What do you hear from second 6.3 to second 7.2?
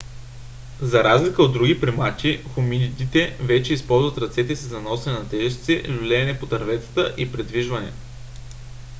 по дърветата